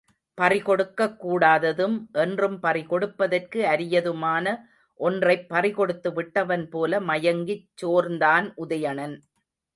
பறி 0.37 0.59
கொடுக்கக் 0.59 1.17
கூடாததும் 1.25 1.97
என்றும் 2.13 2.57
பறிகொடுப்பதற்கு 2.63 3.59
அரியதுமான 3.65 4.55
ஒன்றைப் 4.99 5.47
பறி 5.49 5.71
கொடுத்துவிட்டவன் 5.73 6.65
போல 6.69 7.01
மயங்கிச் 7.01 7.67
சோர்ந்தான் 7.81 8.49
உதயணன். 8.57 9.15